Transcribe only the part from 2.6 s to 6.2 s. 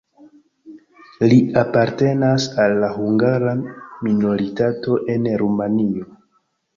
al la hungara minoritato en Rumanio.